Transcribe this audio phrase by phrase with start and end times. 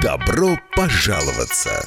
[0.00, 1.86] Добро пожаловаться!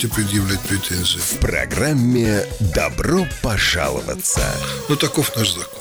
[0.00, 1.18] предъявлять претензии?
[1.18, 4.40] В программе «Добро пожаловаться».
[4.88, 5.80] Ну, таков наш закон.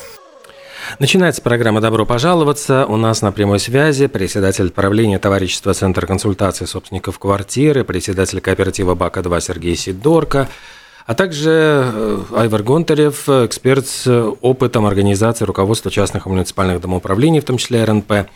[0.99, 2.85] Начинается программа «Добро пожаловаться».
[2.85, 9.41] У нас на прямой связи председатель правления товарищества Центр консультации собственников квартиры, председатель кооператива «Бака-2»
[9.41, 10.49] Сергей Сидорко,
[11.05, 14.07] а также э, Айвар Гонтарев, эксперт с
[14.41, 18.27] опытом организации руководства частных и муниципальных домоуправлений, в том числе РНП.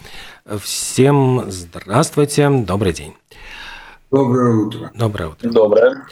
[0.62, 3.14] Всем здравствуйте, добрый день.
[4.16, 4.92] Доброе утро.
[4.96, 5.50] Доброе утро.
[5.50, 6.06] Доброе.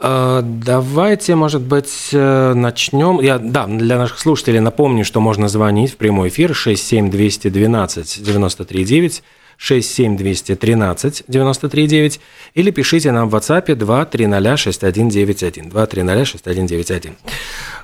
[0.00, 3.20] Э, Давайте, может быть, э, начнем.
[3.20, 9.22] Я, да, для наших слушателей напомню, что можно звонить в прямой эфир 67212 939
[9.56, 12.20] 67213 939
[12.54, 17.16] или пишите нам в WhatsApp 2306191 2306191.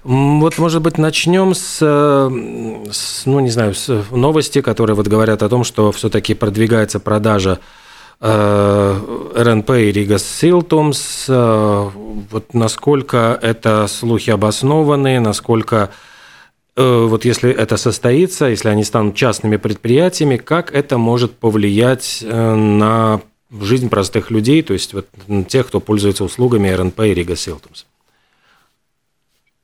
[0.05, 2.31] М, Вот, может быть, начнем с, э,
[2.91, 7.61] с, ну, не знаю, с новости, которые вот говорят о том, что все-таки продвигается продажа
[8.21, 11.27] РНП и Рига Силтумс.
[11.29, 11.91] Э,
[12.31, 15.91] Вот насколько это слухи обоснованы, насколько
[16.77, 22.55] э, вот если это состоится, если они станут частными предприятиями, как это может повлиять э,
[22.55, 23.21] на
[23.61, 25.07] жизнь простых людей, то есть вот
[25.49, 27.85] тех, кто пользуется услугами РНП и Рига Силтумс?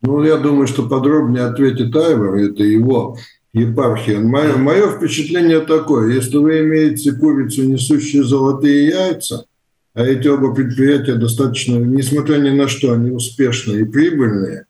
[0.03, 3.16] Ну, я думаю, что подробнее ответит Айвар, это его
[3.52, 4.20] епархия.
[4.20, 9.46] Мое, мое впечатление такое, если вы имеете курицу, несущие золотые яйца,
[9.94, 14.66] а эти оба предприятия достаточно, несмотря ни на что, они успешные и прибыльные,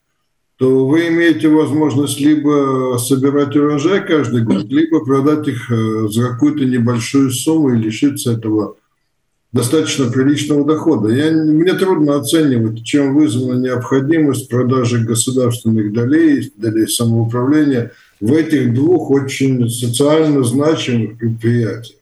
[0.56, 6.64] то вы имеете возможность либо собирать урожай каждый год, либо продать их э, за какую-то
[6.64, 8.76] небольшую сумму и лишиться этого
[9.52, 11.08] достаточно приличного дохода.
[11.08, 19.10] Я, мне трудно оценивать, чем вызвана необходимость продажи государственных долей, долей самоуправления в этих двух
[19.10, 21.98] очень социально значимых предприятиях.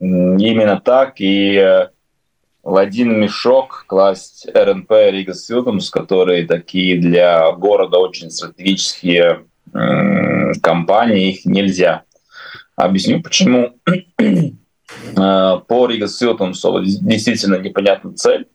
[0.00, 1.20] Именно так.
[1.20, 1.88] И э,
[2.62, 9.44] в один мешок класть РНП Рига Силтумс, которые такие для города очень стратегические
[10.62, 12.04] компании, их нельзя.
[12.76, 13.74] Объясню почему.
[15.14, 18.48] Э, По Рига Силтумсу действительно непонятна цель,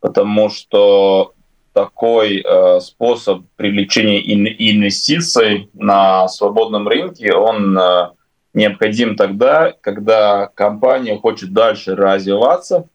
[0.00, 1.34] потому что
[1.78, 8.08] такой э, способ привлечения ин- инвестиций на свободном рынке, он э,
[8.52, 12.88] необходим тогда, когда компания хочет дальше развиваться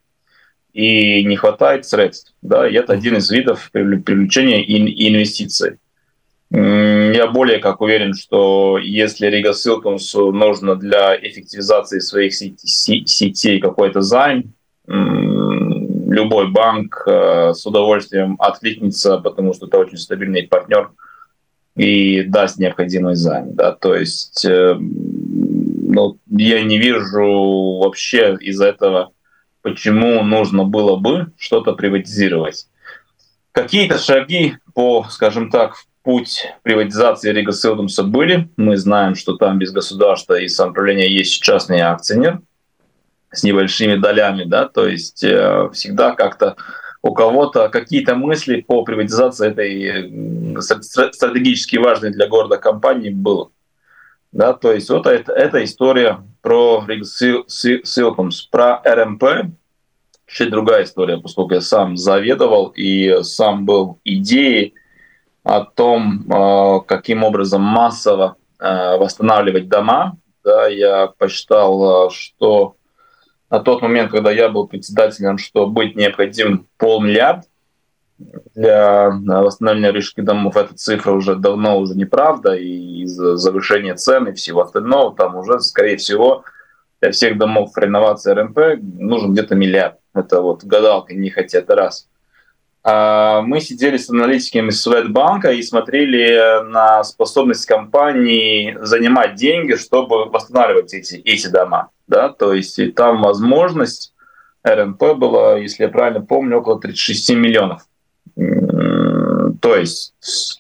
[0.74, 2.34] и не хватает средств.
[2.42, 5.78] Да, и это один из видов привле- привлечения ин- инвестиций.
[6.52, 14.54] Я более как уверен, что если Рига Силкумсу нужно для эффективизации своих сетей какой-то займ,
[16.08, 20.92] любой банк э, с удовольствием откликнется, потому что это очень стабильный партнер
[21.76, 23.56] и даст необходимый займ.
[23.56, 23.72] Да?
[23.72, 24.78] То есть э,
[25.94, 29.12] ну, я не вижу вообще из-за этого,
[29.62, 32.68] почему нужно было бы что-то приватизировать.
[33.52, 38.50] Какие-то шаги по, скажем так, в путь приватизации Рига Силдумса были.
[38.58, 42.42] Мы знаем, что там без государства и самоуправления есть частный акционер
[43.34, 46.56] с небольшими долями, да, то есть э, всегда как-то
[47.02, 53.50] у кого-то какие-то мысли по приватизации этой стратегически важной для города компании было.
[54.32, 59.24] Да, то есть вот это, эта история про Рига Сил- Си- Силкумс, про РМП,
[60.28, 64.74] чуть другая история, поскольку я сам заведовал и сам был идеей
[65.44, 70.18] о том, э, каким образом массово э, восстанавливать дома.
[70.44, 72.76] Да, я посчитал, что
[73.54, 77.44] на тот момент, когда я был председателем, что быть необходим полмиллиарда
[78.56, 84.34] для восстановления рижских домов, эта цифра уже давно уже неправда, и из-за завышения цен и
[84.34, 86.44] всего остального, там уже, скорее всего,
[87.00, 89.98] для всех домов реновации РНП нужен где-то миллиард.
[90.16, 92.10] Это вот гадалка не хотят, раз.
[92.86, 100.94] А мы сидели с аналитиками Светбанка и смотрели на способность компании занимать деньги, чтобы восстанавливать
[100.94, 101.90] эти, эти дома.
[102.08, 102.30] Да?
[102.30, 104.14] То есть и там возможность
[104.64, 107.88] РНП была, если я правильно помню, около 36 миллионов.
[108.36, 110.14] То есть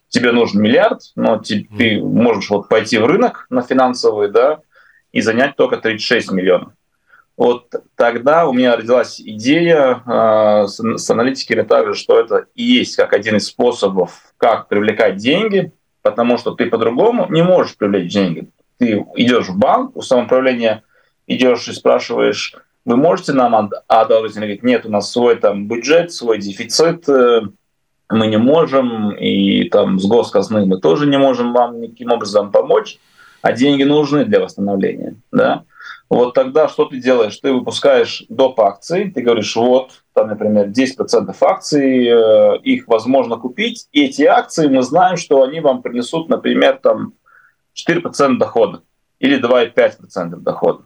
[0.07, 4.59] тебе нужен миллиард, но ты, ты можешь вот пойти в рынок на финансовый, да,
[5.11, 6.73] и занять только 36 миллионов.
[7.35, 12.95] Вот тогда у меня родилась идея э, с, с аналитиками также, что это и есть
[12.95, 15.71] как один из способов, как привлекать деньги,
[16.03, 18.49] потому что ты по-другому не можешь привлечь деньги.
[18.77, 20.83] Ты идешь в банк, у самоуправления
[21.25, 24.37] идешь и спрашиваешь, вы можете нам одолжить?
[24.37, 27.41] Они говорят, нет, у нас свой там бюджет, свой дефицит, э,
[28.09, 32.99] мы не можем, и там с госказны мы тоже не можем вам никаким образом помочь,
[33.41, 35.15] а деньги нужны для восстановления.
[35.31, 35.63] Да?
[36.13, 37.37] Вот тогда что ты делаешь?
[37.37, 38.59] Ты выпускаешь доп.
[38.59, 44.67] акции, ты говоришь, вот, там, например, 10% акций, э, их возможно купить, и эти акции
[44.67, 47.13] мы знаем, что они вам принесут, например, там
[47.73, 48.81] 4% дохода
[49.19, 50.83] или 2,5% дохода.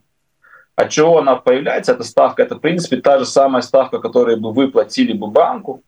[0.75, 2.43] От чего она появляется, эта ставка?
[2.43, 5.83] Это, в принципе, та же самая ставка, которую бы вы платили бы банку,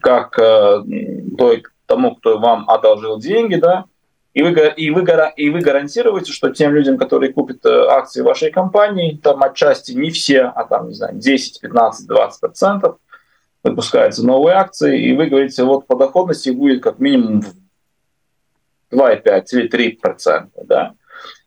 [0.00, 0.82] как э,
[1.36, 3.84] той, тому, кто вам одолжил деньги, да,
[4.34, 5.04] и вы, и, вы,
[5.36, 10.10] и вы гарантируете, что тем людям, которые купят э, акции вашей компании, там отчасти не
[10.10, 12.98] все, а там, не знаю, 10, 15, 20 процентов,
[13.64, 17.42] выпускаются новые акции, и вы говорите, вот по доходности будет как минимум
[18.92, 20.94] 2,5 или 3 процента, да,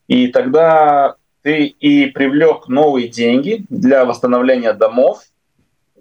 [0.07, 5.23] и тогда ты и привлек новые деньги для восстановления домов,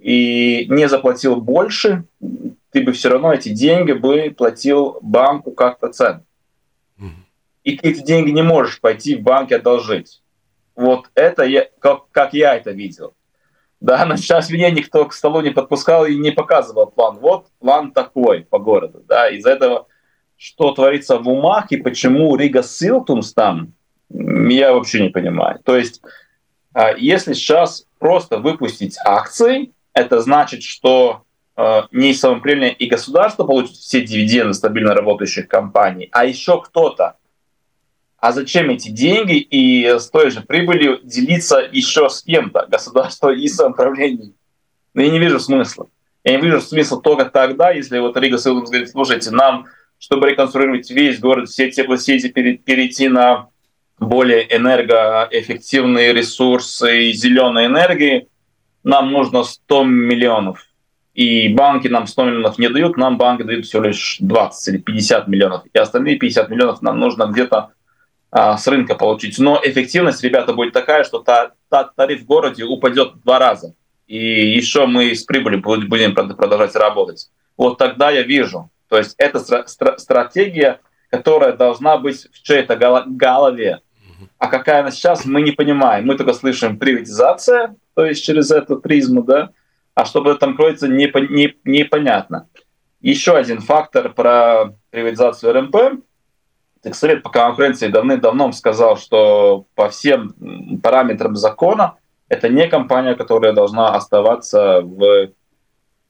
[0.00, 2.04] и не заплатил больше,
[2.72, 6.24] ты бы все равно эти деньги бы платил банку как процент.
[7.64, 10.22] И ты эти деньги не можешь пойти в банк и одолжить.
[10.74, 13.14] Вот это я, как, как я это видел.
[13.80, 17.18] Да, но сейчас меня никто к столу не подпускал и не показывал план.
[17.18, 19.02] Вот план такой по городу.
[19.06, 19.86] Да, из-за этого,
[20.36, 23.72] что творится в умах и почему Рига Силтумс там,
[24.08, 25.60] я вообще не понимаю.
[25.64, 26.02] То есть,
[26.72, 31.22] а, если сейчас просто выпустить акции, это значит, что
[31.56, 37.16] э, не самоуправление и государство получат все дивиденды стабильно работающих компаний, а еще кто-то.
[38.20, 43.48] А зачем эти деньги и с той же прибылью делиться еще с кем-то, государство и
[43.48, 44.32] самоуправление?
[44.92, 45.88] Но я не вижу смысла.
[46.22, 49.66] Я не вижу смысла только тогда, если вот Рига Силдумс говорит, слушайте, нам,
[49.98, 53.48] чтобы реконструировать весь город, все теплосети, перейти на
[53.98, 58.28] более энергоэффективные ресурсы и зеленой энергии,
[58.84, 60.66] нам нужно 100 миллионов.
[61.14, 65.28] И банки нам 100 миллионов не дают, нам банки дают всего лишь 20 или 50
[65.28, 65.62] миллионов.
[65.72, 67.70] И остальные 50 миллионов нам нужно где-то
[68.32, 69.38] с рынка получить.
[69.38, 73.74] Но эффективность, ребята, будет такая, что та, та, тариф в городе упадет в два раза.
[74.06, 74.16] И
[74.56, 77.30] еще мы с прибылью будем продолжать работать.
[77.56, 78.70] Вот тогда я вижу.
[78.88, 80.80] То есть это стра- стра- стратегия,
[81.10, 83.80] которая должна быть в чьей-то голове.
[84.38, 86.06] А какая она сейчас, мы не понимаем.
[86.06, 89.50] Мы только слышим приватизация, то есть через эту призму, да,
[89.94, 92.48] а что бы там кроется, не, не, непонятно.
[93.00, 95.76] Еще один фактор про приватизацию РМП.
[96.92, 100.34] Совет по конкуренции давным-давно сказал, что по всем
[100.82, 101.96] параметрам закона
[102.28, 105.28] это не компания, которая должна оставаться в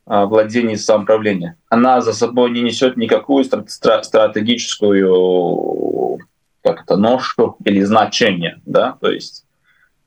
[0.07, 1.57] а, владении самоуправления.
[1.69, 6.21] Она за собой не несет никакую стратегическую
[6.63, 8.61] как это, ношу или значение.
[8.67, 8.97] Да?
[9.01, 9.47] То есть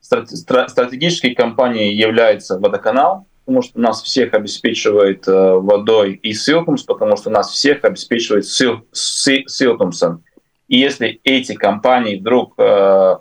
[0.02, 7.30] стратегической компанией является водоканал, потому что нас всех обеспечивает э, водой и Силкумс, потому что
[7.30, 8.86] нас всех обеспечивает Сил.
[10.74, 13.18] И если эти компании вдруг э,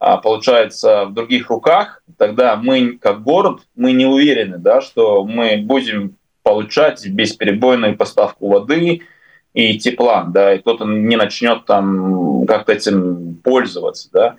[0.00, 5.58] а, получаются в других руках, тогда мы, как город, мы не уверены, да, что мы
[5.58, 9.02] будем получать бесперебойную поставку воды
[9.52, 14.36] и тепла, да, и кто-то не начнет там как-то этим пользоваться, да.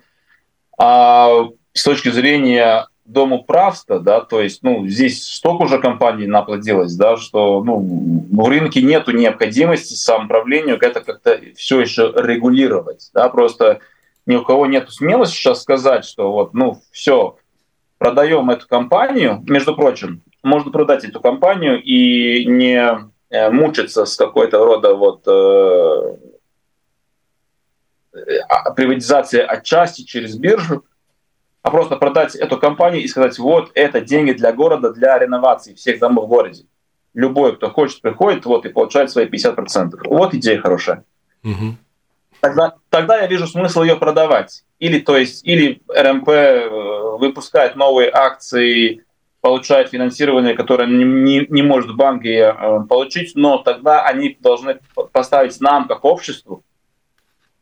[0.79, 7.15] А с точки зрения домоуправства, да, то есть, ну, здесь столько уже компаний наплодилось, да,
[7.15, 13.79] что, ну, в рынке нету необходимости самоуправлению это как-то все еще регулировать, да, просто
[14.25, 17.37] ни у кого нету смелости сейчас сказать, что вот, ну, все,
[17.97, 24.63] продаем эту компанию, между прочим, можно продать эту компанию и не э, мучиться с какой-то
[24.63, 26.17] рода вот э,
[28.13, 30.83] э а, приватизацией отчасти через биржу,
[31.67, 35.99] а просто продать эту компанию и сказать, вот это деньги для города, для реновации всех
[35.99, 36.63] домов в городе.
[37.13, 39.97] Любой, кто хочет, приходит вот, и получает свои 50%.
[40.05, 41.03] Вот идея хорошая.
[41.43, 41.75] Угу.
[42.39, 44.63] тогда, тогда я вижу смысл ее продавать.
[44.79, 46.69] Или, то есть, или РМП э,
[47.19, 49.03] выпускает новые акции,
[49.41, 54.79] получает финансирование, которое не, не, не может банки э, получить, но тогда они должны
[55.11, 56.63] поставить нам, как обществу,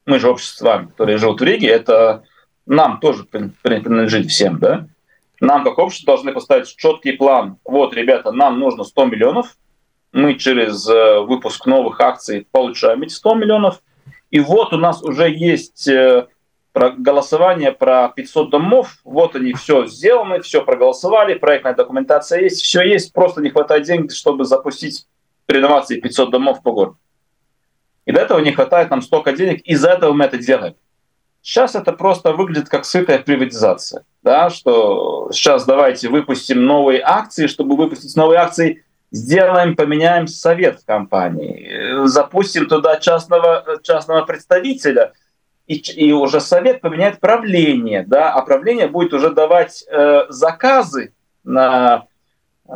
[0.06, 2.24] мы же общество с вами, которые живут в Риге, это
[2.66, 4.88] нам тоже принадлежит всем, да?
[5.42, 7.58] Нам, как общество, должны поставить четкий план.
[7.66, 9.58] Вот, ребята, нам нужно 100 миллионов,
[10.12, 13.82] мы через э, выпуск новых акций получаем эти 100 миллионов,
[14.32, 16.28] и вот у нас уже есть э,
[16.74, 23.14] голосование про 500 домов, вот они все сделаны, все проголосовали, проектная документация есть, все есть,
[23.14, 25.06] просто не хватает денег, чтобы запустить
[25.48, 26.98] реновации 500 домов по городу.
[28.06, 30.76] И до этого не хватает нам столько денег, из-за этого мы это делаем.
[31.46, 34.04] Сейчас это просто выглядит как сытая приватизация.
[34.24, 40.86] Да, что сейчас давайте выпустим новые акции, чтобы выпустить новые акции, сделаем, поменяем совет в
[40.88, 45.14] компании, запустим туда частного, частного представителя,
[45.68, 52.06] и, и уже совет поменяет правление, да, а правление будет уже давать э, заказы на
[52.68, 52.72] э,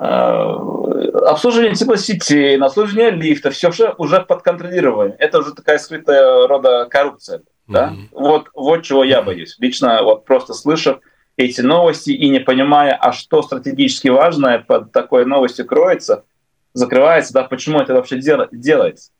[1.27, 5.15] обслуживание теплосетей, на обслуживание лифта, все уже под контролированием.
[5.19, 7.41] Это уже такая скрытая рода коррупция.
[7.67, 7.89] Да?
[7.89, 8.07] Mm-hmm.
[8.11, 9.55] Вот, вот чего я боюсь.
[9.59, 10.99] Лично вот просто слышав
[11.37, 16.25] эти новости и не понимая, а что стратегически важное под такой новостью кроется,
[16.73, 19.11] закрывается, да, почему это вообще дел, делается.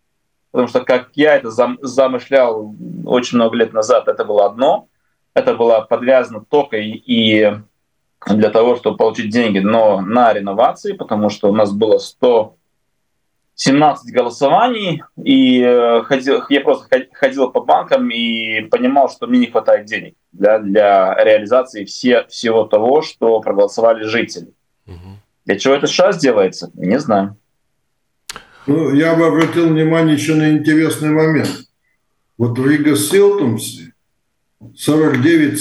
[0.51, 2.75] Потому что, как я это зам, замышлял
[3.05, 4.89] очень много лет назад, это было одно,
[5.33, 7.53] это было подвязано только и, и
[8.27, 12.55] для того, чтобы получить деньги, но на реновации, потому что у нас было 100
[13.59, 19.47] 17 голосований, и э, ходил, я просто ходил по банкам и понимал, что мне не
[19.47, 24.53] хватает денег для, для реализации все, всего того, что проголосовали жители.
[24.87, 24.95] Угу.
[25.45, 27.35] Для чего это сейчас делается, не знаю.
[28.65, 31.65] Ну, я бы обратил внимание еще на интересный момент.
[32.37, 33.91] Вот в Рига Силтумсе
[34.77, 35.59] 49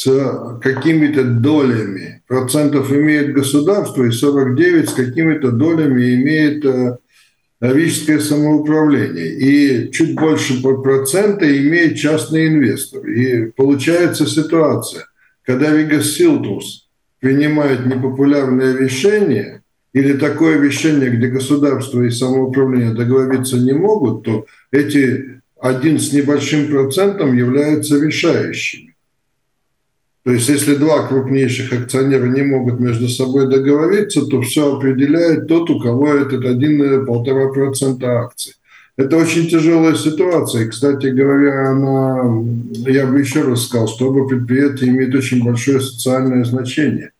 [0.00, 6.98] с какими-то долями процентов имеет государство, и 49 с какими-то долями имеет э,
[7.60, 9.38] рижское самоуправление.
[9.38, 13.08] И чуть больше процента имеет частный инвестор.
[13.08, 15.06] И получается ситуация,
[15.44, 16.88] когда Рига Силтус
[17.18, 19.62] принимает непопулярное решение
[19.92, 26.70] или такое решение, где государство и самоуправление договориться не могут, то эти один с небольшим
[26.70, 28.87] процентом являются решающими.
[30.28, 35.70] То есть если два крупнейших акционера не могут между собой договориться, то все определяет тот,
[35.70, 38.52] у кого этот один-полтора процента акций.
[38.98, 40.64] Это очень тяжелая ситуация.
[40.64, 42.44] И, кстати говоря, она,
[42.86, 47.12] я бы еще раз сказал, что оба предприятия имеют очень большое социальное значение.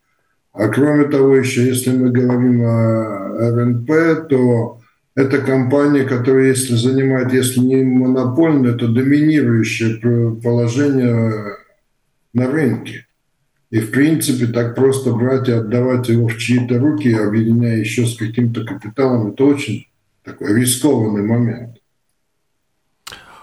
[0.52, 4.80] А кроме того, еще если мы говорим о РНП, то
[5.14, 9.98] это компания, которая, если занимает, если не монопольное, то доминирующее
[10.42, 11.57] положение
[12.38, 13.06] на рынке.
[13.70, 18.16] И, в принципе, так просто брать и отдавать его в чьи-то руки, объединяя еще с
[18.16, 19.86] каким-то капиталом, это очень
[20.24, 21.76] такой рискованный момент.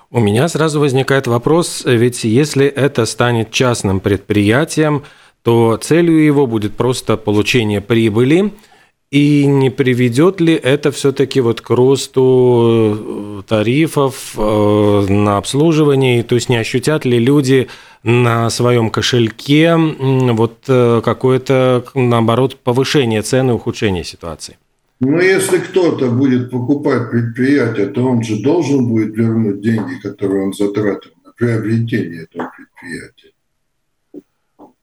[0.10, 5.04] У меня сразу возникает вопрос, ведь если это станет частным предприятием,
[5.44, 8.52] то целью его будет просто получение прибыли–
[9.12, 16.22] и не приведет ли это все-таки вот к росту э, тарифов э, на обслуживание?
[16.24, 17.70] То есть не ощутят ли люди
[18.06, 24.58] на своем кошельке вот э, какое-то, наоборот, повышение цены, ухудшение ситуации?
[25.00, 30.54] Ну, если кто-то будет покупать предприятие, то он же должен будет вернуть деньги, которые он
[30.54, 33.32] затратил на приобретение этого предприятия.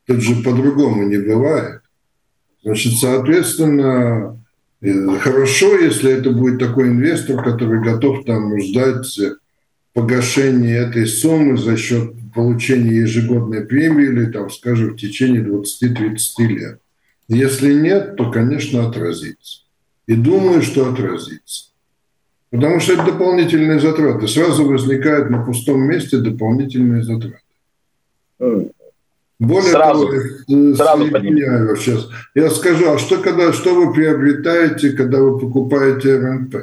[0.04, 1.80] Тут же по-другому не бывает.
[2.64, 4.36] Значит, соответственно,
[4.80, 9.06] э, хорошо, если это будет такой инвестор, который готов там ждать
[9.94, 16.80] погашения этой суммы за счет получения ежегодной премии или, там, скажем, в течение 20-30 лет.
[17.28, 19.62] Если нет, то, конечно, отразится.
[20.06, 21.70] И думаю, что отразится.
[22.50, 24.28] Потому что это дополнительные затраты.
[24.28, 27.38] Сразу возникают на пустом месте дополнительные затраты.
[29.38, 32.08] Более сразу, того, э, сразу я, сейчас.
[32.34, 36.56] я скажу, а что, когда, что вы приобретаете, когда вы покупаете РНП?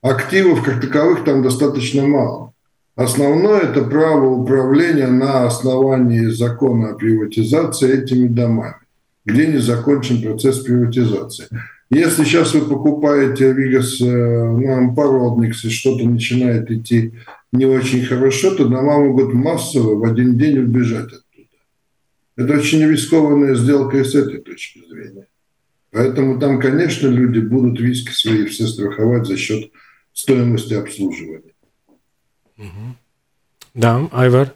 [0.00, 2.51] Активов как таковых там достаточно мало.
[2.94, 8.76] Основное– это право управления на основании закона о приватизации этими домами,
[9.24, 11.46] где не закончен процесс приватизации.
[11.90, 17.12] Если сейчас вы покупаете Вигас э, на Ампародникс и что-то начинает идти
[17.52, 21.10] не очень хорошо, то дома могут массово в один день убежать
[22.36, 25.26] это очень рискованная сделка и с этой точки зрения.
[25.90, 29.70] Поэтому там, конечно, люди будут риски свои все страховать за счет
[30.14, 31.51] стоимости обслуживания.
[33.74, 34.54] Да, Айвар?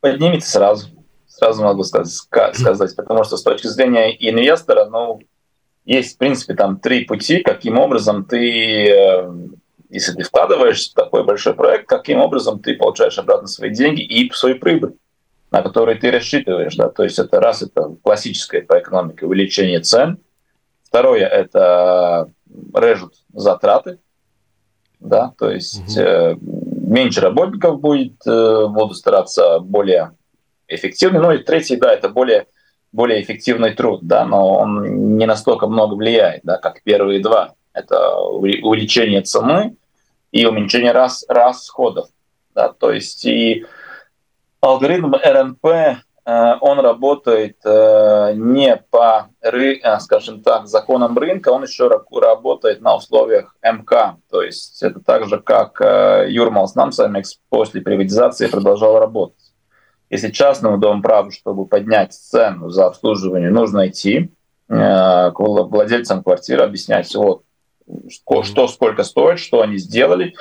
[0.00, 0.88] Поднимется сразу.
[1.26, 5.20] Сразу могу сказать, потому что с точки зрения инвестора, ну,
[5.84, 9.32] есть, в принципе, там три пути, каким образом ты, э,
[9.88, 14.30] если ты вкладываешь в такой большой проект, каким образом ты получаешь обратно свои деньги и
[14.32, 14.94] свою прибыль
[15.50, 16.76] на который ты рассчитываешь.
[16.76, 16.88] Да?
[16.88, 20.18] То есть это раз, это классическое по экономике увеличение цен.
[20.84, 22.30] Второе, это
[22.74, 23.98] режут затраты.
[25.00, 25.32] Да?
[25.38, 26.00] То есть угу.
[26.00, 26.36] э,
[26.88, 30.12] меньше работников будет, э, будут стараться более
[30.68, 31.20] эффективно.
[31.20, 32.46] Ну и третий, да, это более,
[32.92, 37.54] более эффективный труд, да, но он не настолько много влияет, да, как первые два.
[37.72, 39.76] Это увеличение цены
[40.32, 42.08] и уменьшение рас, расходов.
[42.54, 43.66] Да, то есть и
[44.60, 52.82] алгоритм РНП, он работает э, не по, э, скажем так, законам рынка, он еще работает
[52.82, 54.16] на условиях МК.
[54.30, 55.80] То есть это так же, как
[56.28, 59.54] Юрмал с Намсамекс после приватизации продолжал работать.
[60.10, 64.30] Если частному дому праву, чтобы поднять цену за обслуживание, нужно идти
[64.68, 67.42] к владельцам квартиры, объяснять, вот,
[68.44, 70.34] что сколько стоит, что они сделали,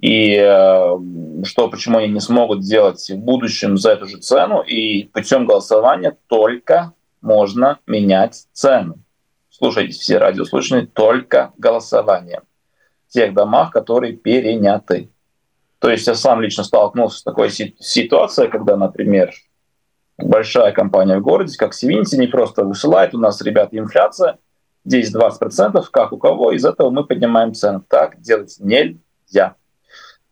[0.00, 0.96] и э,
[1.44, 6.16] что, почему они не смогут сделать в будущем за эту же цену, и путем голосования
[6.26, 8.98] только можно менять цену.
[9.48, 12.42] Слушайте все радиослушатели, только голосование
[13.08, 15.10] в тех домах, которые переняты.
[15.78, 19.32] То есть я сам лично столкнулся с такой ситуацией, когда, например,
[20.18, 24.38] большая компания в городе, как Севинти, не просто высылает, у нас, ребята, инфляция
[24.86, 27.84] 10-20%, как у кого, из этого мы поднимаем цену.
[27.88, 29.56] Так делать нельзя.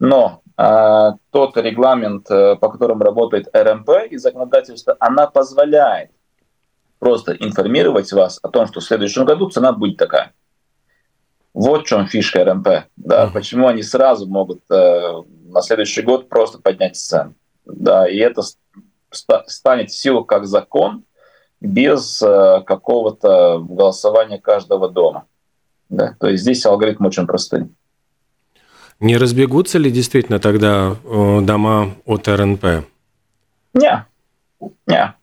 [0.04, 6.10] Но э, тот регламент, э, по которому работает РМП и законодательство, она позволяет
[6.98, 10.32] просто информировать вас о том, что в следующем году цена будет такая.
[11.54, 12.68] Вот в чем фишка РМП.
[12.96, 13.32] Да, mm-hmm.
[13.32, 17.34] Почему они сразу могут э, на следующий год просто поднять цену.
[17.64, 21.04] Да, и это ст- станет в силу как закон
[21.60, 25.24] без э, какого-то голосования каждого дома.
[25.88, 26.14] Да?
[26.20, 27.70] То есть здесь алгоритм очень простой.
[29.00, 32.86] Не разбегутся ли действительно тогда э, дома от РНП?
[33.74, 34.06] Не,
[34.86, 35.14] не.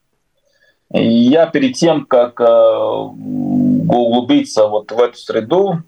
[0.94, 5.84] Я перед тем, как э, углубиться вот в эту среду,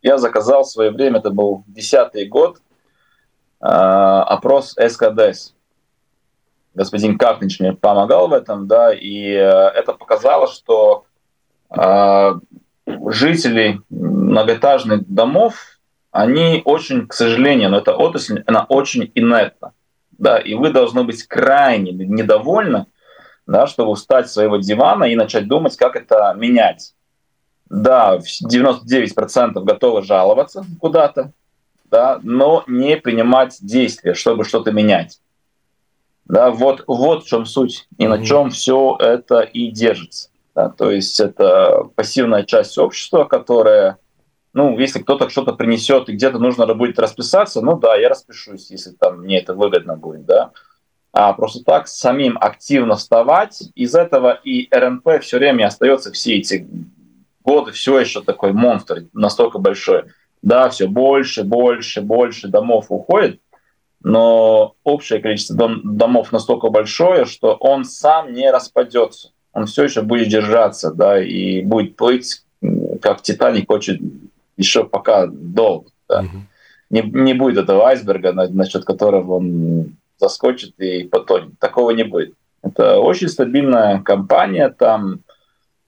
[0.00, 2.58] я заказал в свое время, это был десятый год,
[3.60, 5.54] э, опрос СКДС.
[6.74, 11.04] Господин Капнич мне помогал в этом, да, и это показало, что
[13.06, 15.73] жители многоэтажных домов
[16.14, 19.72] они очень, к сожалению, но эта отрасль, она очень инертна.
[20.12, 22.86] Да, и вы должны быть крайне недовольны,
[23.48, 26.94] да, чтобы встать с своего дивана и начать думать, как это менять.
[27.68, 31.32] Да, 99% готовы жаловаться куда-то,
[31.90, 35.18] да, но не принимать действия, чтобы что-то менять.
[36.26, 40.30] Да, вот, вот в чем суть и на чем все это и держится.
[40.54, 43.98] Да, то есть это пассивная часть общества, которая
[44.54, 48.92] ну, если кто-то что-то принесет и где-то нужно будет расписаться, ну да, я распишусь, если
[48.92, 50.52] там мне это выгодно будет, да.
[51.12, 56.66] А просто так самим активно вставать, из этого и РНП все время остается все эти
[57.42, 60.04] годы все еще такой монстр, настолько большой.
[60.40, 63.40] Да, все больше, больше, больше домов уходит,
[64.02, 69.32] но общее количество дом, домов настолько большое, что он сам не распадется.
[69.52, 72.44] Он все еще будет держаться, да, и будет плыть,
[73.00, 74.23] как Титаник очень
[74.56, 75.90] еще пока долго.
[76.08, 76.20] Да.
[76.20, 76.38] Угу.
[76.90, 81.58] Не, не будет этого айсберга, насчет которого он заскочит и потонет.
[81.58, 82.34] Такого не будет.
[82.62, 85.20] Это очень стабильная компания, там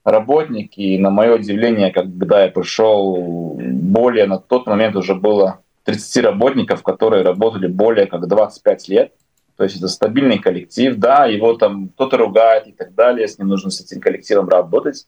[0.03, 6.23] работники, и на мое удивление, когда я пришел, более на тот момент уже было 30
[6.23, 9.13] работников, которые работали более как 25 лет.
[9.57, 13.47] То есть это стабильный коллектив, да, его там кто-то ругает и так далее, с ним
[13.47, 15.07] нужно с этим коллективом работать.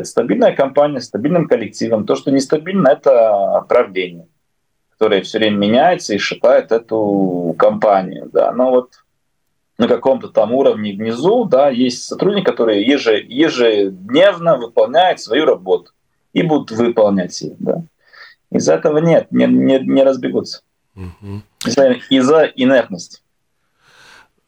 [0.00, 2.06] Это стабильная компания, стабильным коллективом.
[2.06, 4.28] То, что нестабильно, это правление,
[4.92, 8.30] которое все время меняется и шипает эту компанию.
[8.32, 8.50] Да.
[8.52, 8.94] Но вот
[9.76, 15.92] на каком-то там уровне внизу да, есть сотрудники, которые ежедневно выполняют свою работу
[16.32, 17.56] и будут выполнять ее.
[17.58, 17.82] Да.
[18.50, 20.62] Из за этого нет, не, не, не разбегутся.
[20.96, 21.42] Угу.
[21.66, 23.20] Из-за, из-за инертности.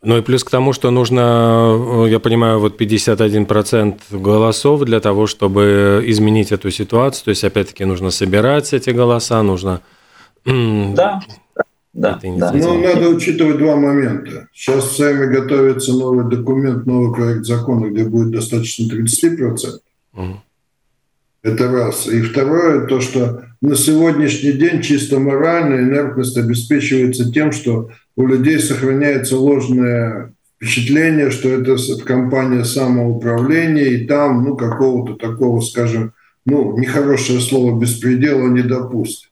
[0.05, 5.29] Ну и плюс к тому, что нужно, э, я понимаю, вот 51% голосов для того,
[5.29, 7.25] чтобы изменить эту ситуацию.
[7.27, 9.81] То есть, опять-таки, нужно собирать эти голоса, нужно...
[10.45, 11.21] Да,
[11.93, 12.53] да, да.
[12.53, 14.49] Ну, надо учитывать два момента.
[14.53, 19.57] Сейчас в Сайме готовится новый документ, новый проект закона, где будет достаточно 30%.
[20.15, 20.43] Угу.
[21.43, 22.09] Это раз.
[22.09, 28.59] И второе, то, что на сегодняшний день чисто морально инертность обеспечивается тем, что у людей
[28.59, 36.13] сохраняется ложное впечатление, что это компания самоуправления, и там, ну, какого-то такого, скажем,
[36.45, 39.31] ну, нехорошее слово беспредела не допустит.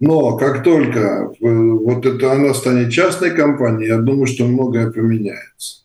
[0.00, 5.82] Но как только вот это она станет частной компанией, я думаю, что многое поменяется.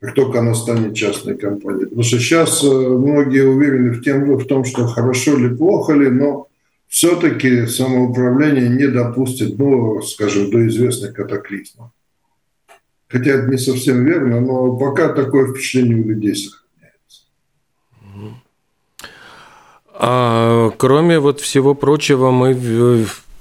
[0.00, 1.84] Как только она станет частной компанией.
[1.84, 6.08] Потому что сейчас э, многие уверены в, тем, в том, что хорошо ли, плохо ли,
[6.08, 6.48] но
[6.90, 11.90] все-таки самоуправление не допустит, ну, скажем, до известных катаклизмов.
[13.06, 17.22] Хотя это не совсем верно, но пока такое впечатление у людей сохраняется.
[19.94, 22.54] А, кроме вот всего прочего, мы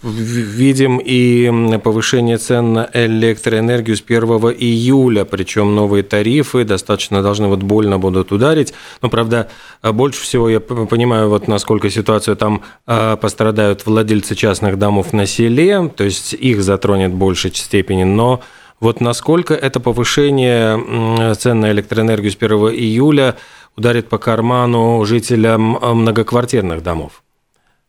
[0.02, 4.22] видим и повышение цен на электроэнергию с 1
[4.58, 8.74] июля, причем новые тарифы достаточно должны вот больно будут ударить.
[9.02, 9.50] Но, правда,
[9.84, 15.92] больше всего я понимаю, вот насколько ситуацию там а, пострадают владельцы частных домов на селе,
[15.96, 18.42] то есть их затронет в большей степени, но
[18.80, 23.36] вот насколько это повышение цен на электроэнергию с 1 июля
[23.76, 27.22] ударит по карману жителям э, многоквартирных домов?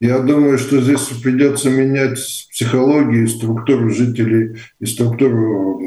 [0.00, 2.18] Я думаю, что здесь придется менять
[2.50, 5.82] психологию, структуру жителей и структуру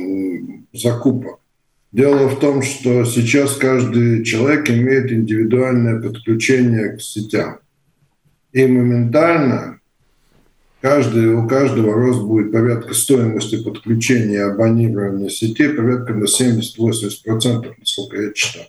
[0.71, 1.39] закупок.
[1.91, 7.60] Дело в том, что сейчас каждый человек имеет индивидуальное подключение к сетям.
[8.52, 9.80] И моментально
[10.84, 18.34] Каждый, у каждого рост будет порядка стоимости подключения абонирования сети порядка на 70-80%, насколько я
[18.34, 18.65] читал.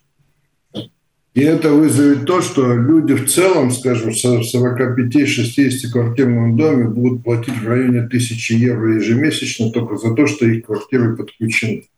[1.35, 7.61] И это вызовет то, что люди в целом, скажем, в 45-60 квартирном доме будут платить
[7.61, 11.89] в районе 1000 евро ежемесячно только за то, что их квартиры подключены,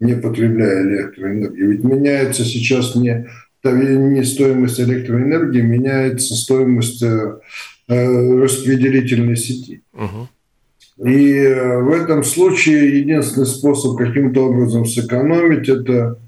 [0.00, 1.70] не потребляя электроэнергию.
[1.70, 3.28] Ведь меняется сейчас не,
[3.62, 7.40] не стоимость электроэнергии, меняется стоимость э,
[7.88, 9.82] Э, распределительной сети.
[11.04, 16.18] И э, в этом случае единственный способ каким-то образом сэкономить– это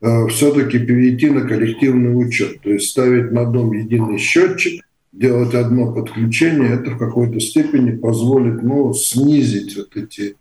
[0.00, 4.82] все-таки перейти на коллективный учет, то есть ставить на дом единый счетчик,
[5.12, 10.36] делать одно подключение, это в какой-то степени позволит ну, снизить вот эти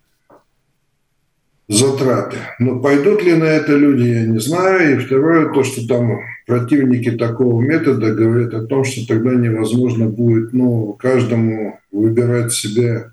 [1.67, 2.38] затраты.
[2.60, 4.95] Но пойдут ли на это люди, я не знаю.
[4.95, 10.52] И второе, то, что там противники такого метода говорят о том, что тогда невозможно будет
[10.54, 13.12] ну, каждому выбирать себе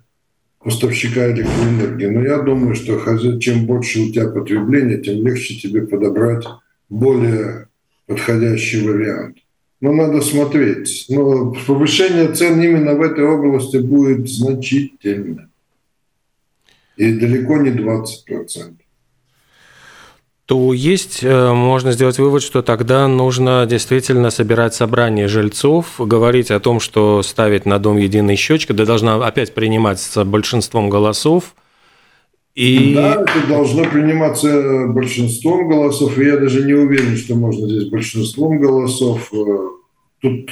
[0.66, 2.06] поставщика электроэнергии.
[2.06, 2.98] Но я думаю, что
[3.38, 6.44] чем больше у тебя потребления, тем легче тебе подобрать
[6.88, 7.68] более
[8.06, 9.36] подходящий вариант.
[9.80, 11.06] Но надо смотреть.
[11.08, 15.48] Но повышение цен именно в этой области будет значительно.
[16.96, 18.74] И далеко не 20%
[20.46, 26.60] то есть э, можно сделать вывод, что тогда нужно действительно собирать собрание жильцов, говорить о
[26.60, 31.56] том, что ставить на дом единый счетчик, да должна опять приниматься большинством голосов.
[32.54, 32.94] И...
[32.94, 38.60] Да, это должно приниматься большинством голосов, и я даже не уверен, что можно здесь большинством
[38.60, 39.28] голосов.
[39.32, 39.68] Э,
[40.20, 40.50] тут,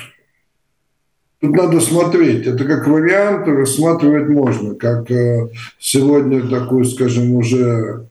[1.41, 2.49] тут надо смотреть.
[2.49, 8.09] Это как вариант рассматривать можно, как э, сегодня такую, скажем, уже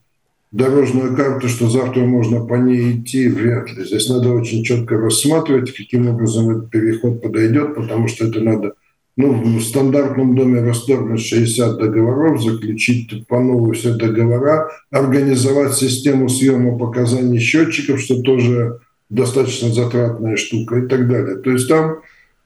[0.54, 3.84] дорожную карту, что завтра можно по ней идти, вряд ли.
[3.84, 8.74] Здесь надо очень четко рассматривать, каким образом этот переход подойдет, потому что это надо
[9.16, 16.78] ну, в стандартном доме расторгнуть 60 договоров, заключить по новой все договора, организовать систему съема
[16.78, 18.78] показаний счетчиков, что тоже
[19.10, 21.36] достаточно затратная штука и так далее.
[21.36, 21.96] То есть там,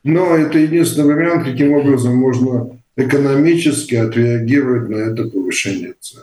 [0.03, 6.23] но это единственный вариант, каким образом можно экономически отреагировать на это повышение цен.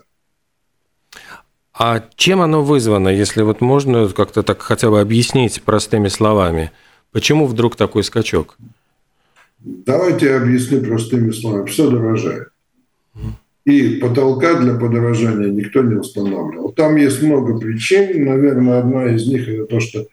[1.77, 6.71] А чем оно вызвано, если вот можно как-то так хотя бы объяснить простыми словами?
[7.11, 8.57] Почему вдруг такой скачок?
[9.59, 11.67] Давайте я объясню простыми словами.
[11.67, 12.47] Все дорожает.
[13.65, 16.71] И потолка для подорожания никто не устанавливал.
[16.71, 18.23] Там есть много причин.
[18.23, 20.07] Наверное, одна из них это то, что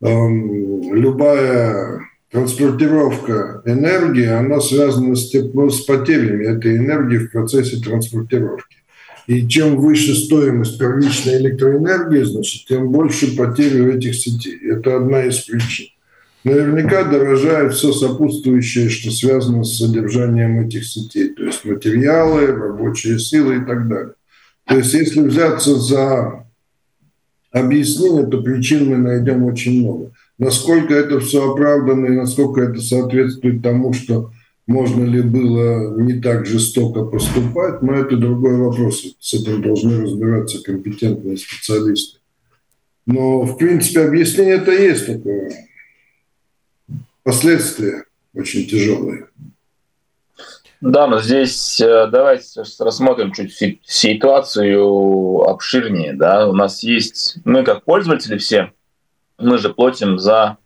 [0.00, 8.76] эм, любая транспортировка энергии, она связана с, с потерями этой энергии в процессе транспортировки.
[9.26, 14.58] И чем выше стоимость первичной электроэнергии, значит, тем больше потери у этих сетей.
[14.70, 15.86] Это одна из причин.
[16.44, 23.56] Наверняка дорожает все сопутствующее, что связано с содержанием этих сетей, то есть материалы, рабочие силы
[23.56, 24.12] и так далее.
[24.66, 26.46] То есть если взяться за
[27.50, 30.12] объяснение, то причин мы найдем очень много.
[30.38, 34.32] Насколько это все оправдано и насколько это соответствует тому, что
[34.66, 39.04] можно ли было не так жестоко поступать, но это другой вопрос.
[39.20, 42.18] С этим должны разбираться компетентные специалисты.
[43.06, 45.50] Но, в принципе, объяснение это есть такое.
[47.22, 49.28] последствия очень тяжелые.
[50.80, 56.12] Да, но здесь э, давайте рассмотрим чуть ситуацию обширнее.
[56.14, 56.46] Да?
[56.48, 58.72] У нас есть, мы как пользователи все,
[59.38, 60.58] мы же платим за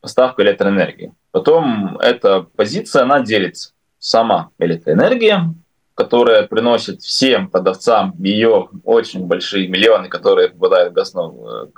[0.00, 1.12] поставку электроэнергии.
[1.30, 3.72] Потом эта позиция, она делится.
[3.98, 5.54] Сама электроэнергия,
[5.94, 11.70] которая приносит всем продавцам ее очень большие миллионы, которые попадают в казну,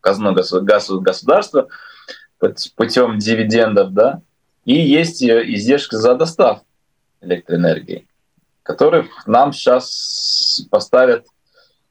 [0.00, 1.68] казну государства
[2.76, 4.22] путем дивидендов, да,
[4.64, 6.66] и есть издержки за доставку
[7.22, 8.06] электроэнергии,
[8.62, 11.26] которых нам сейчас поставят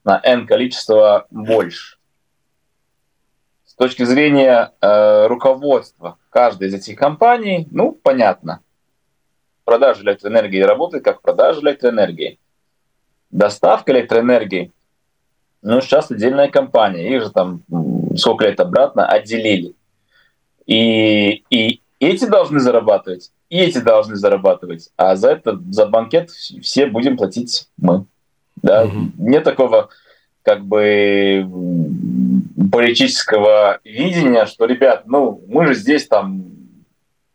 [0.04, 1.98] на N количество больше.
[3.80, 8.60] С точки зрения э, руководства каждой из этих компаний, ну, понятно.
[9.64, 12.40] Продажа электроэнергии работает как продажа электроэнергии.
[13.32, 14.74] Доставка электроэнергии,
[15.62, 17.64] ну, сейчас отдельная компания, их же там
[18.18, 19.76] сколько лет обратно отделили.
[20.66, 24.90] И, и эти должны зарабатывать, и эти должны зарабатывать.
[24.98, 28.08] А за это, за банкет все будем платить мы.
[28.62, 28.84] Да?
[28.84, 29.12] Угу.
[29.20, 29.88] Нет такого
[30.50, 31.48] как бы
[32.72, 36.42] политического видения, что, ребят, ну, мы же здесь там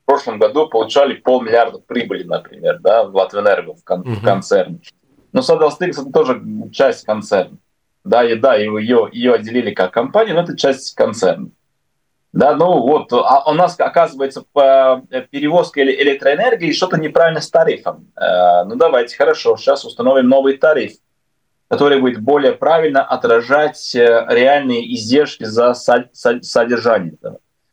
[0.03, 4.15] в прошлом году получали полмиллиарда прибыли, например, да, в Латвэнерго, в, кон- угу.
[4.15, 4.81] в концерне.
[5.33, 7.57] Но Садалстикс это тоже часть концерна.
[8.03, 11.51] Да, и да, ее, ее отделили как компанию, но это часть концерна.
[12.33, 18.09] Да, ну вот, а у нас, оказывается, по э, перевозке электроэнергии что-то неправильно с тарифом.
[18.17, 20.95] Э, ну давайте, хорошо, сейчас установим новый тариф,
[21.75, 27.15] который будет более правильно отражать э, реальные издержки за содержание.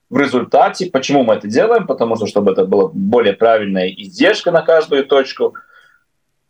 [0.10, 1.86] В результате, почему мы это делаем?
[1.86, 5.54] Потому что, чтобы это было более правильная издержка на каждую точку.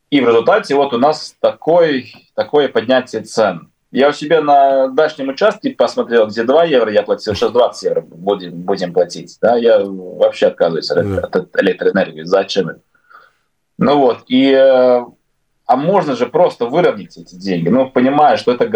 [0.09, 3.69] И в результате вот у нас такой, такое поднятие цен.
[3.91, 8.01] Я у себя на дачном участке посмотрел, где 2 евро я платил, сейчас 20 евро
[8.01, 9.37] будем, будем платить.
[9.41, 9.57] Да?
[9.57, 11.19] Я вообще отказываюсь mm.
[11.19, 12.23] от электроэнергии.
[12.23, 12.79] Зачем это?
[13.77, 15.01] Ну вот, и, э,
[15.71, 17.69] а можно же просто выровнять эти деньги.
[17.69, 18.67] Ну, понимая, что это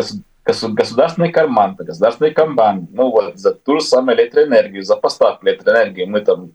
[0.44, 2.88] государственный карман, это государственный комбан.
[2.92, 6.52] Ну вот, за ту же самую электроэнергию, за поставку электроэнергии мы там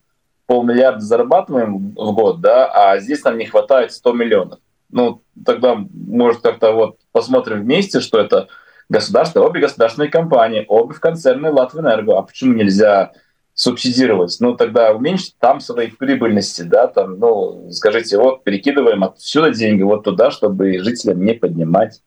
[0.46, 4.58] полмиллиарда зарабатываем в год, да, а здесь нам не хватает 100 миллионов
[4.92, 8.48] ну, тогда, может, как-то вот посмотрим вместе, что это
[8.88, 12.18] государство, обе государственные компании, обе в концерны Латвэнерго.
[12.18, 13.12] А почему нельзя
[13.60, 14.36] субсидировать?
[14.40, 20.02] Ну, тогда уменьшить там свои прибыльности, да, там, ну, скажите, вот, перекидываем отсюда деньги вот
[20.02, 22.00] туда, чтобы жителям не поднимать.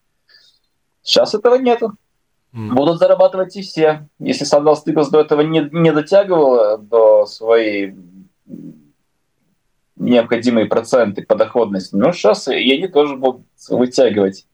[1.02, 1.92] Сейчас этого нету.
[2.52, 4.08] Будут зарабатывать и все.
[4.18, 7.94] Если Сандал Стыклс до этого не, не дотягивал до своей
[9.96, 11.96] необходимые проценты по доходности.
[11.96, 14.46] Но сейчас и они тоже будут вытягивать.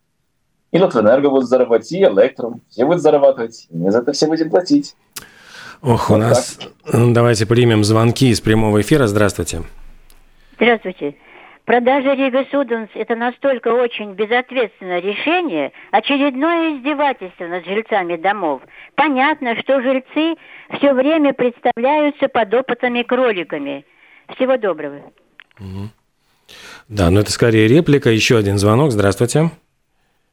[0.71, 2.63] И Латвэнерго будут зарабатывать, и Электром.
[2.71, 3.67] Все будут зарабатывать.
[3.71, 4.97] И мы за это все будем платить.
[5.83, 6.57] Ох, вот у нас...
[6.57, 7.13] Так.
[7.13, 9.07] Давайте примем звонки из прямого эфира.
[9.07, 9.63] Здравствуйте.
[10.57, 11.15] Здравствуйте.
[11.65, 18.61] Продажа Рига Суденс– это настолько очень безответственное решение, очередное издевательство над жильцами домов.
[18.97, 20.35] Понятно, что жильцы
[20.77, 23.85] все время представляются подопытными кроликами.
[24.35, 25.01] Всего доброго.
[26.89, 28.11] Да, но ну это скорее реплика.
[28.11, 28.91] Еще один звонок.
[28.91, 29.51] Здравствуйте.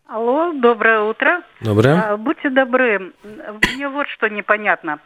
[0.08, 1.44] Алло, доброе утро.
[1.62, 2.02] Доброе.
[2.02, 3.12] А, будьте добры,
[3.76, 5.00] мне вот что непонятно.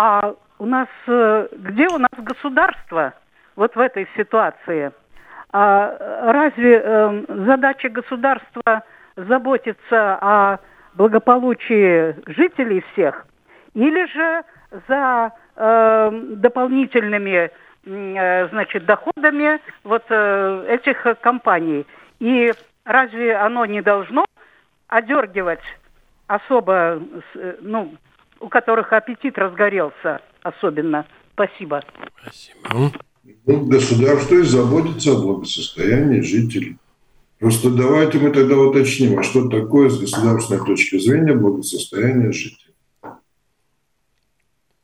[0.00, 3.14] А у нас, э, где у нас государство
[3.56, 4.92] вот в этой ситуации?
[5.52, 8.84] А разве э, задача государства
[9.16, 10.58] заботиться о
[10.94, 13.26] благополучии жителей всех?
[13.74, 14.44] Или же
[14.86, 17.50] за э, дополнительными
[17.90, 21.86] Э, значит, доходами вот э, этих компаний.
[22.18, 22.52] И
[22.84, 24.26] разве оно не должно
[24.88, 25.62] одергивать
[26.26, 27.00] особо,
[27.60, 27.94] ну,
[28.40, 31.06] у которых аппетит разгорелся особенно?
[31.34, 31.82] Спасибо.
[32.22, 32.92] Спасибо.
[33.46, 36.78] Ну, государство и заботится о благосостоянии жителей.
[37.38, 42.74] Просто давайте мы тогда уточним, а что такое с государственной точки зрения благосостояние жителей.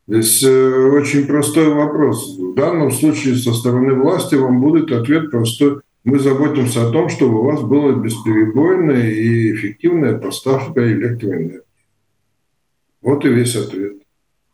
[0.07, 2.39] Здесь э, очень простой вопрос.
[2.39, 5.81] В данном случае со стороны власти вам будет ответ простой.
[6.05, 11.64] Мы заботимся о том, чтобы у вас была бесперебойная и эффективная поставка электроэнергии.
[13.05, 13.99] Вот и весь ответ.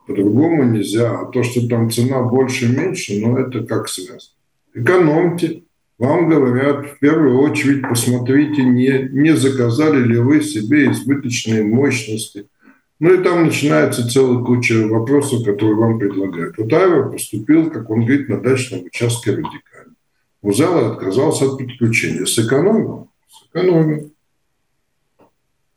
[0.06, 1.20] По-другому нельзя.
[1.20, 4.34] А то, что там цена больше-меньше, ну это как связано.
[4.74, 5.62] Экономьте.
[5.98, 12.46] Вам говорят, в первую очередь, посмотрите, не, не заказали ли вы себе избыточные мощности–
[13.00, 16.58] ну и там начинается целая куча вопросов, которые вам предлагают.
[16.58, 19.94] Вот Айвер поступил, как он говорит, на дачном участке радикально.
[20.42, 22.26] Узала отказался от подключения.
[22.26, 23.08] Сэкономил?
[23.28, 24.12] Сэкономил.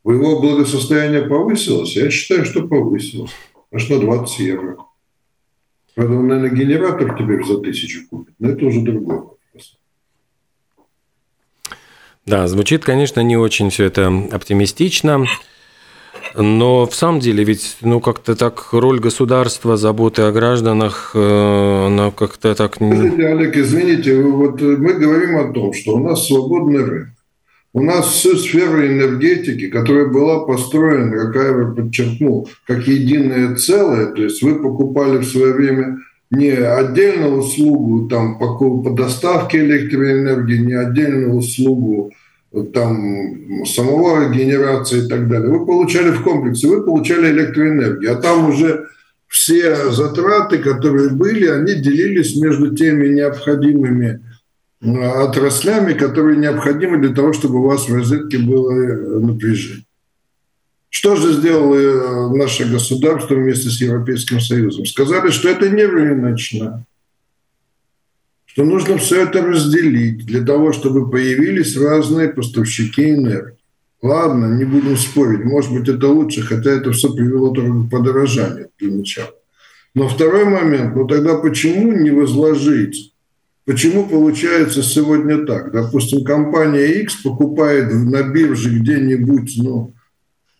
[0.04, 1.96] Его благосостояние повысилось?
[1.96, 3.32] Я считаю, что повысилось.
[3.72, 4.76] Аж на 20 евро.
[5.94, 9.78] Правда, он, наверное, генератор теперь за тысячу купит, но это уже другой вопрос.
[12.26, 15.26] Да, звучит, конечно, не очень все это оптимистично.
[16.36, 22.10] Но в самом деле ведь, ну, как-то так роль государства, заботы о гражданах, э, она
[22.10, 22.74] как-то так...
[22.74, 27.13] Скажите, Олег, извините, вот мы говорим о том, что у нас свободный рынок.
[27.74, 34.22] У нас всю сферу энергетики, которая была построена, как я подчеркнул, как единое целое, то
[34.22, 35.98] есть вы покупали в свое время
[36.30, 42.12] не отдельную услугу там, по, по доставке электроэнергии, не отдельную услугу
[42.72, 45.50] там, самого генерации и так далее.
[45.50, 48.86] Вы получали в комплексе, вы получали электроэнергию, а там уже
[49.26, 54.20] все затраты, которые были, они делились между теми необходимыми
[54.84, 59.84] отраслями, которые необходимы для того, чтобы у вас в розетке было э, напряжение.
[60.90, 64.86] Что же сделало э, наше государство вместе с Европейским Союзом?
[64.86, 66.84] Сказали, что это не рыночно
[68.54, 73.56] что нужно все это разделить для того, чтобы появились разные поставщики энергии.
[74.00, 78.68] Ладно, не будем спорить, может быть, это лучше, хотя это все привело только к подорожанию
[78.78, 79.34] для начала.
[79.94, 83.13] Но второй момент, ну тогда почему не возложить?
[83.66, 85.72] Почему получается сегодня так?
[85.72, 89.94] Допустим, компания X покупает на бирже где-нибудь, ну,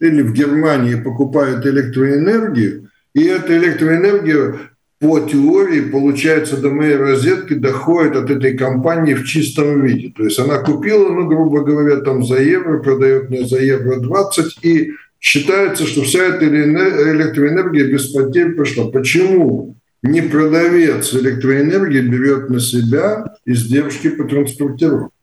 [0.01, 4.55] или в Германии покупает электроэнергию, и эта электроэнергия
[5.01, 10.11] по теории, получается, до моей розетки доходит от этой компании в чистом виде.
[10.17, 14.65] То есть она купила, ну, грубо говоря, там за евро, продает мне за евро 20,
[14.65, 18.89] и считается, что вся эта электроэнергия без потерь пошла.
[18.89, 19.77] Почему?
[20.05, 25.15] Не продавец электроэнергии берет на себя издержки по транспортировке.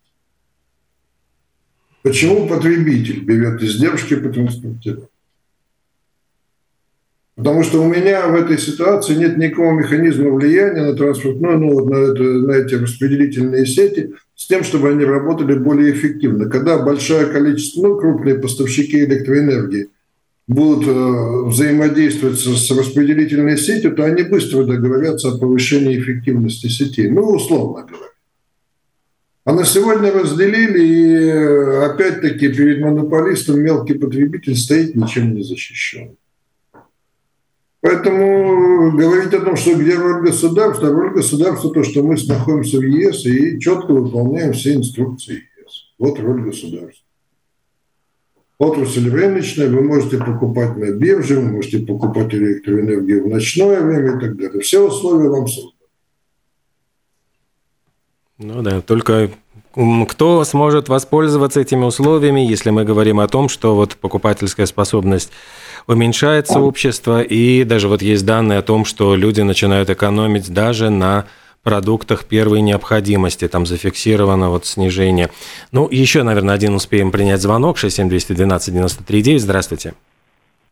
[2.02, 5.08] Почему потребитель берет издержки по транспортировке?
[7.36, 12.12] Потому что у меня в этой ситуации нет никакого механизма влияния на транспортную, ну, на,
[12.12, 16.50] это, на эти распределительные сети, с тем, чтобы они работали более эффективно.
[16.50, 19.90] Когда большое количество, ну, крупные поставщики электроэнергии
[20.52, 27.10] будут э, взаимодействовать с, распределительной сетью, то они быстро договорятся о повышении эффективности сетей.
[27.10, 28.12] Ну, условно говоря.
[29.44, 36.18] А на сегодня разделили, и э, опять-таки перед монополистом мелкий потребитель стоит ничем не защищен.
[37.80, 42.84] Поэтому говорить о том, что где роль государства, роль государства то, что мы находимся в
[42.84, 45.86] ЕС и четко выполняем все инструкции ЕС.
[45.98, 47.06] Вот роль государства.
[48.62, 54.20] Отрасль рыночная, вы можете покупать на бирже, вы можете покупать электроэнергию в ночное время и
[54.20, 54.62] так далее.
[54.62, 55.74] Все условия вам созданы.
[58.38, 59.32] Ну да, только
[60.08, 65.32] кто сможет воспользоваться этими условиями, если мы говорим о том, что вот покупательская способность
[65.88, 71.26] уменьшается общество, и даже вот есть данные о том, что люди начинают экономить даже на
[71.64, 75.30] продуктах первой необходимости, там зафиксировано вот снижение.
[75.72, 79.94] Ну, еще, наверное, один успеем принять звонок, 67212-93-9, здравствуйте.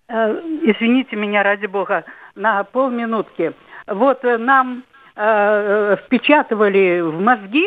[0.08, 3.54] Э, извините меня, ради бога, на полминутки.
[3.88, 4.84] Вот э, нам
[5.15, 7.65] э, впечатывали в мозги,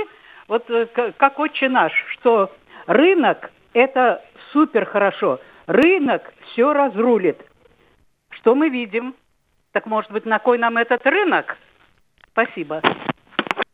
[0.48, 2.50] вот э, как отче наш, что
[2.86, 7.38] рынок– это супер хорошо– Рынок все разрулит.
[8.30, 9.14] Что мы видим?
[9.72, 11.56] Так может быть, на кой нам этот рынок?
[12.32, 12.80] Спасибо.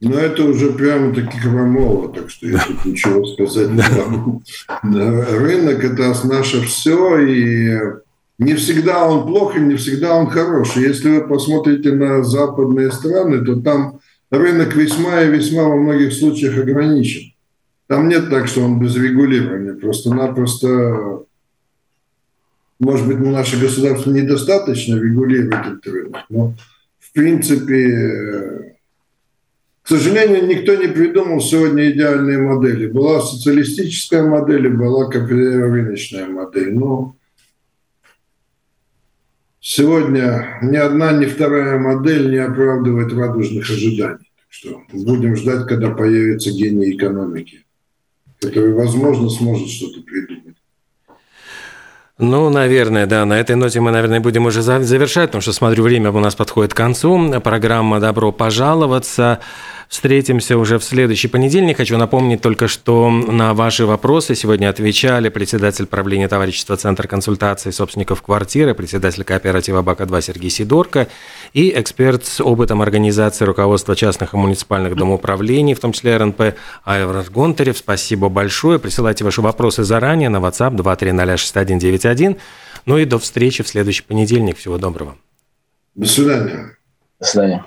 [0.01, 4.43] Ну, это уже прямо таки крамово, так что я тут ничего сказать не могу.
[4.83, 7.79] Рынок– это наше все, и
[8.39, 10.83] не всегда он плох, и не всегда он хороший.
[10.83, 13.99] Если вы посмотрите на западные страны, то там
[14.31, 17.33] рынок весьма и весьма во многих случаях ограничен.
[17.89, 19.73] Там нет так, что он без регулирования.
[19.73, 21.25] Просто-напросто
[22.79, 26.55] может быть, наше государство недостаточно регулирует этот рынок, но
[27.09, 28.77] в принципе,
[29.83, 32.87] к сожалению, никто не придумал сегодня идеальные модели.
[32.87, 36.75] Была социалистическая модель была рыночная модель.
[36.75, 37.17] Но
[39.61, 44.31] сегодня ни одна, ни вторая модель не оправдывает радужных ожиданий.
[44.37, 47.65] Так что будем ждать, когда появится гений экономики,
[48.41, 50.38] который, возможно, сможет что-то придумать.
[52.21, 53.25] Ну, наверное, да.
[53.25, 56.75] На этой ноте мы, наверное, будем уже завершать, потому что, смотрю, время у нас подходит
[56.75, 57.41] к концу.
[57.41, 59.39] Программа «Добро пожаловаться».
[59.89, 61.79] Встретимся уже в следующий понедельник.
[61.79, 68.21] Хочу напомнить только, что на ваши вопросы сегодня отвечали председатель правления товарищества Центр консультации собственников
[68.21, 71.09] квартиры, председатель кооператива БАКа-2 Сергей Сидорко
[71.55, 77.25] и эксперт с опытом организации руководства частных и муниципальных домоуправлений, в том числе РНП Айвар
[77.31, 77.79] Гонтарев.
[77.79, 78.79] Спасибо большое.
[78.79, 82.37] Присылайте ваши вопросы заранее на WhatsApp 2306191.
[82.85, 84.59] Ну и до встречи в следующий понедельник.
[84.59, 85.17] Всего доброго.
[85.95, 86.77] До свидания.
[87.19, 87.65] До свидания.